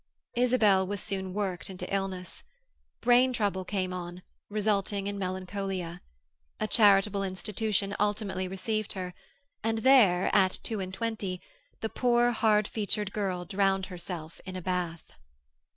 Isabel 0.33 0.87
was 0.87 0.99
soon 0.99 1.31
worked 1.31 1.69
into 1.69 1.85
illness. 1.93 2.43
Brain 3.01 3.31
trouble 3.33 3.63
came 3.63 3.93
on, 3.93 4.23
resulting 4.49 5.05
in 5.05 5.19
melancholia. 5.19 6.01
A 6.59 6.67
charitable 6.67 7.21
institution 7.23 7.95
ultimately 7.99 8.47
received 8.47 8.93
her, 8.93 9.13
and 9.63 9.77
there, 9.85 10.35
at 10.35 10.57
two 10.63 10.79
and 10.79 10.91
twenty, 10.91 11.39
the 11.81 11.89
poor 11.89 12.31
hard 12.31 12.67
featured 12.67 13.13
girl 13.13 13.45
drowned 13.45 13.85
herself 13.93 14.41
in 14.43 14.55
a 14.55 14.61
bath. 14.63 15.03